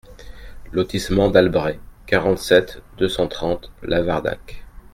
Lotissement 0.71 1.29
d'Albret, 1.29 1.79
quarante-sept, 2.07 2.81
deux 2.97 3.07
cent 3.07 3.27
trente 3.27 3.71
Lavardac 3.83 4.63